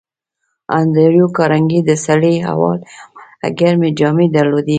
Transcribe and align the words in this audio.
انډریو 0.77 1.27
کارنګي 1.37 1.79
د 1.89 1.91
سړې 2.05 2.35
هوا 2.47 2.71
له 2.81 2.87
امله 3.01 3.49
ګرمې 3.59 3.89
جامې 3.99 4.27
درلودې 4.35 4.69